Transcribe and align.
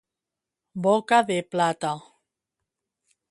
Boca 0.87 1.19
de 1.29 1.37
plata. 1.51 1.91